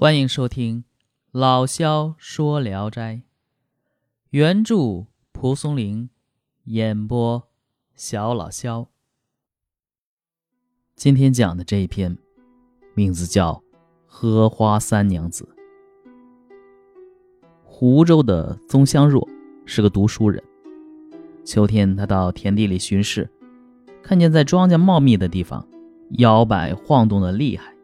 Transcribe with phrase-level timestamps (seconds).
[0.00, 0.84] 欢迎收听
[1.32, 3.14] 《老萧说聊斋》，
[4.30, 6.08] 原著蒲松龄，
[6.66, 7.48] 演播
[7.96, 8.86] 小老萧。
[10.94, 12.16] 今天讲的这一篇，
[12.94, 13.54] 名字叫
[14.06, 15.48] 《荷花三娘子》。
[17.64, 19.28] 湖州的宗香若
[19.66, 20.40] 是个读书人。
[21.44, 23.28] 秋天，他到田地里巡视，
[24.00, 25.66] 看见在庄稼茂密的地方，
[26.10, 27.74] 摇摆晃动的厉害，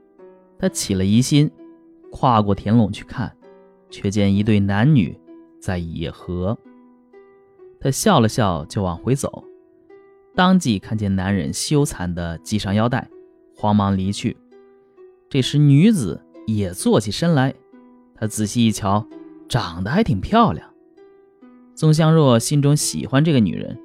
[0.56, 1.50] 他起了疑心。
[2.16, 3.36] 跨过田垄去看，
[3.90, 5.18] 却见一对男女
[5.60, 6.56] 在野合。
[7.80, 9.42] 他笑了笑，就往回走，
[10.32, 13.10] 当即看见男人羞惭地系上腰带，
[13.56, 14.36] 慌忙离去。
[15.28, 17.52] 这时女子也坐起身来，
[18.14, 19.04] 她仔细一瞧，
[19.48, 20.70] 长得还挺漂亮。
[21.74, 23.76] 宗香若心中喜欢这个女人，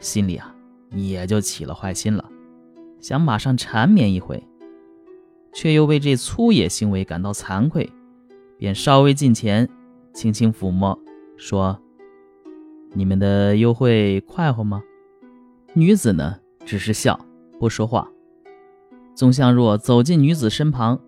[0.00, 0.54] 心里啊
[0.90, 2.30] 也就起了坏心了，
[3.00, 4.42] 想马上缠绵一回。
[5.52, 7.90] 却又为这粗野行为感到惭愧，
[8.56, 9.68] 便稍微近前，
[10.12, 10.98] 轻轻抚摸，
[11.36, 11.80] 说
[12.94, 14.82] ：“你们的幽会快活吗？”
[15.74, 17.18] 女子呢，只是笑，
[17.58, 18.10] 不说话。
[19.14, 21.00] 宗相若走进女子身旁，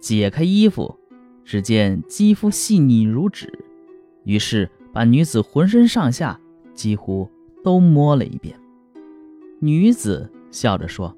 [0.00, 0.98] 解开衣服，
[1.44, 3.52] 只见肌肤细腻如纸，
[4.24, 6.40] 于是把女子浑身上下
[6.74, 7.28] 几乎
[7.62, 8.58] 都摸了一遍。
[9.60, 11.14] 女子笑着说：“。”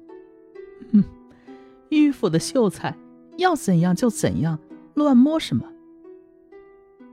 [1.91, 2.97] 迂腐的秀才，
[3.37, 4.57] 要怎样就怎样，
[4.93, 5.65] 乱摸什么？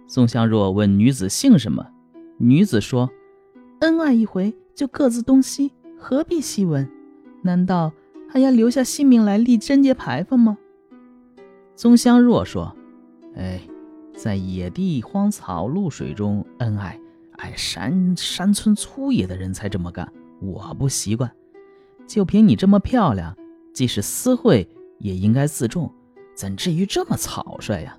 [0.06, 1.84] 宋香若问女子姓什么，
[2.38, 3.10] 女子说
[3.80, 6.88] ：“恩爱一回就各自东西，何必细问？
[7.42, 7.92] 难道
[8.28, 10.56] 还要留下姓名来立贞节牌坊吗？”
[11.74, 12.72] 宗香若说
[13.34, 13.60] ：“哎，
[14.14, 17.00] 在野地荒草露水中恩爱，
[17.38, 21.28] 哎，山山村粗野的人才这么干，我不习惯。
[22.06, 23.36] 就凭你这么漂亮。”
[23.78, 25.88] 即使私会也应该自重，
[26.34, 27.96] 怎至于这么草率呀？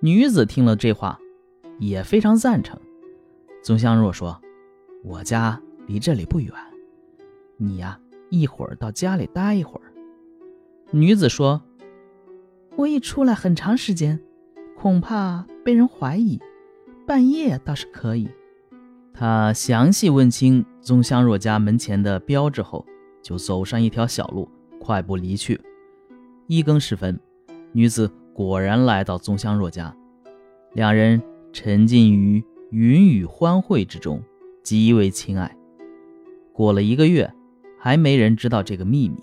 [0.00, 1.16] 女子听了这话，
[1.78, 2.76] 也非常赞成。
[3.62, 4.42] 宗香若说
[5.06, 6.52] ：“我家离这里不远，
[7.56, 7.96] 你呀，
[8.28, 9.92] 一会儿到家里待一会儿。”
[10.90, 11.62] 女子说
[12.74, 14.20] ：“我一出来很长时间，
[14.76, 16.40] 恐怕被人怀疑，
[17.06, 18.28] 半夜倒是可以。”
[19.14, 22.84] 她详细问清宗香若家门前的标志后，
[23.22, 24.48] 就走上一条小路。
[24.86, 25.60] 快步离去。
[26.46, 27.18] 一更时分，
[27.72, 29.92] 女子果然来到宗香若家，
[30.74, 31.20] 两人
[31.52, 34.22] 沉浸于云雨欢会之中，
[34.62, 35.56] 极为亲爱。
[36.52, 37.34] 过了一个月，
[37.80, 39.16] 还没人知道这个秘密。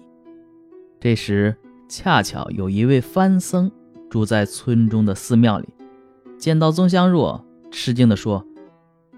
[1.00, 1.56] 这时，
[1.88, 3.72] 恰巧有一位番僧
[4.10, 5.70] 住在村中的寺庙里，
[6.38, 7.42] 见到宗香若，
[7.72, 8.46] 吃惊地说：“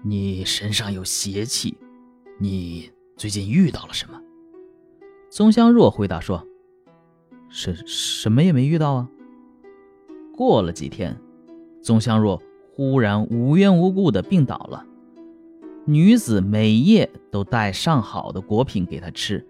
[0.04, 1.76] 你身上有邪气，
[2.38, 4.20] 你最近遇到了什么？”
[5.36, 6.46] 宗香若回答说
[7.50, 9.10] ：“什什么也没遇到啊。”
[10.34, 11.14] 过了几天，
[11.82, 12.40] 宗香若
[12.72, 14.82] 忽然无缘无故的病倒了。
[15.84, 19.46] 女子每夜都带上好的果品给她吃，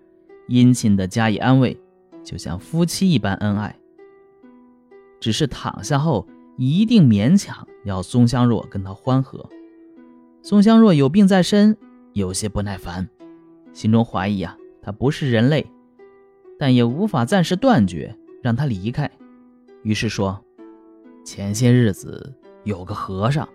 [0.49, 1.81] 殷勤的加以安慰，
[2.25, 3.79] 就像夫妻一般恩爱。
[5.21, 6.27] 只是躺下后，
[6.57, 9.49] 一定勉强要宗香若跟他欢和。
[10.43, 11.77] 宗香若有病在身，
[12.13, 13.09] 有些不耐烦，
[13.73, 14.59] 心中怀疑啊。
[14.83, 15.67] 他不是人类，
[16.59, 19.11] 但也无法暂时断绝，让他离开。
[19.83, 20.43] 于是说
[21.25, 22.35] ：“前些日子
[22.65, 23.49] 有个和尚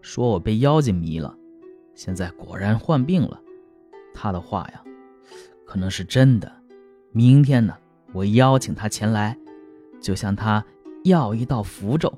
[0.00, 1.36] 说我被妖精迷了，
[1.94, 3.40] 现在果然患病了。
[4.14, 4.82] 他的话呀，
[5.64, 6.52] 可能是真的。
[7.12, 7.74] 明天呢，
[8.12, 9.36] 我邀请他前来，
[10.00, 10.64] 就向他
[11.04, 12.12] 要一道符咒。”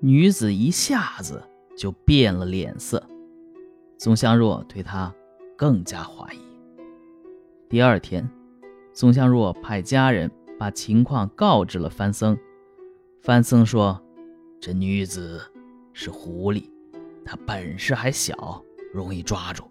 [0.00, 1.42] 女子一下子
[1.76, 3.04] 就变了脸色，
[3.96, 5.12] 宗香若对他
[5.56, 6.38] 更加怀疑。
[7.68, 8.30] 第二天，
[8.98, 10.28] 宋香若派家人
[10.58, 12.36] 把情况告知了范僧。
[13.20, 14.02] 范僧说
[14.60, 15.40] ：“这女子
[15.92, 16.68] 是狐狸，
[17.24, 18.60] 她本事还小，
[18.92, 19.62] 容易抓住。”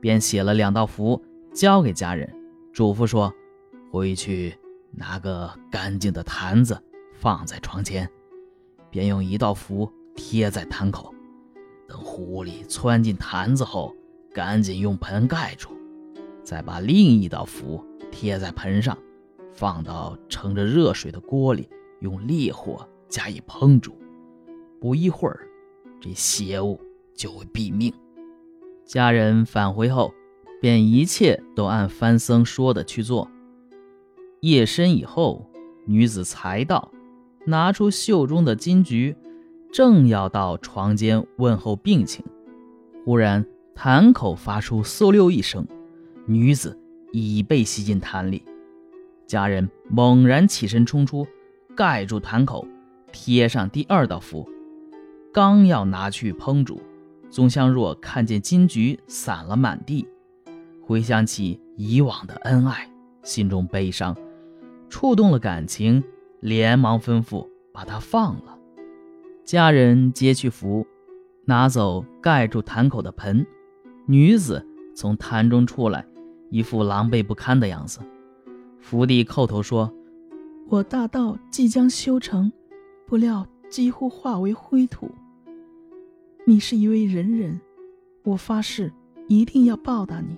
[0.00, 1.22] 便写了两道符
[1.52, 2.34] 交给家人，
[2.72, 3.30] 嘱咐说
[3.92, 4.56] ：“回去
[4.92, 6.82] 拿个干净的坛子
[7.12, 8.08] 放在床前，
[8.88, 11.14] 便用一道符贴在坛口。
[11.86, 13.94] 等狐狸窜进坛子后，
[14.32, 15.68] 赶紧用盆盖住。”
[16.42, 17.84] 再把另一道符
[18.20, 18.98] 贴在盆上，
[19.52, 21.68] 放到盛着热水的锅里，
[22.00, 23.96] 用烈火加以烹煮。
[24.80, 25.46] 不一会儿，
[26.00, 26.80] 这邪物
[27.14, 27.94] 就会毙命。
[28.84, 30.12] 家人返回后，
[30.60, 33.30] 便一切都按番僧说的去做。
[34.40, 35.48] 夜深以后，
[35.86, 36.90] 女子才到，
[37.46, 39.14] 拿出袖中的金菊，
[39.72, 42.24] 正要到床间问候病情，
[43.04, 45.64] 忽然坛口发出嗖溜一声。
[46.26, 46.76] 女子
[47.12, 48.42] 已被吸进坛里，
[49.26, 51.26] 家人猛然起身冲出，
[51.76, 52.66] 盖住坛口，
[53.12, 54.48] 贴上第二道符，
[55.32, 56.80] 刚要拿去烹煮，
[57.30, 60.06] 宗香若看见金菊散了满地，
[60.82, 62.90] 回想起以往的恩爱，
[63.22, 64.16] 心中悲伤，
[64.88, 66.02] 触动了感情，
[66.40, 68.58] 连忙吩咐把它放了。
[69.44, 70.86] 家人接去符，
[71.46, 73.46] 拿走盖住坛口的盆，
[74.06, 76.04] 女子从坛中出来，
[76.50, 78.00] 一副狼狈不堪的样子。
[78.80, 79.92] 福地叩头说
[80.68, 82.50] ：“我大道即将修成。”
[83.06, 85.10] 不料几乎化为灰土。
[86.44, 87.58] 你是一位仁人，
[88.22, 88.92] 我发誓
[89.28, 90.36] 一定要报答你。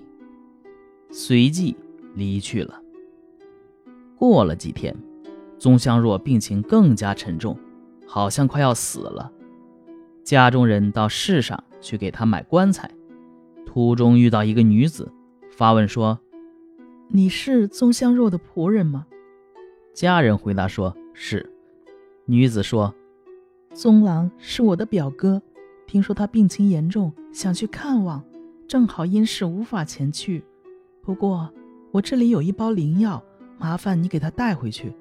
[1.09, 1.75] 随即
[2.15, 2.81] 离去了。
[4.15, 4.95] 过了几天，
[5.57, 7.57] 宗香若病情更加沉重，
[8.07, 9.29] 好像快要死了。
[10.23, 12.89] 家中人到市上去给他买棺材，
[13.65, 15.11] 途中遇到一个女子，
[15.61, 16.19] 发问说
[17.07, 19.05] ：“你是宗香若的仆人吗？”
[19.93, 21.47] 家人回答说：“是。”
[22.25, 22.91] 女子说
[23.71, 25.39] ：“宗郎是我的表哥，
[25.85, 28.23] 听说他病情严重，想去看望，
[28.67, 30.43] 正好因事无法前去。
[30.99, 31.47] 不过
[31.91, 33.23] 我这里有一包灵药，
[33.59, 34.91] 麻烦你给他带回去。”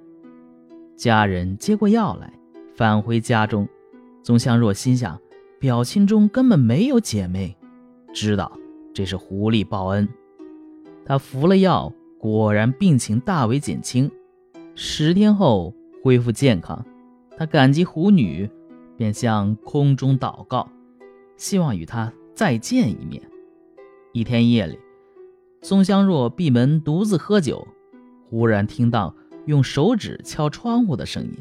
[0.95, 2.31] 家人接过药来，
[2.75, 3.67] 返回家中。
[4.23, 5.19] 宗香若心想，
[5.59, 7.57] 表亲中根本没有姐妹，
[8.13, 8.53] 知道
[8.93, 10.07] 这是狐狸报恩。
[11.11, 14.09] 他服了药，果然病情大为减轻，
[14.77, 15.75] 十天后
[16.05, 16.87] 恢复健康。
[17.37, 18.49] 他感激狐女，
[18.97, 20.71] 便向空中祷告，
[21.37, 23.21] 希望与她再见一面。
[24.13, 24.79] 一天夜里，
[25.63, 27.67] 宋香若闭门独自喝酒，
[28.29, 29.13] 忽然听到
[29.47, 31.37] 用手指敲窗户的声音。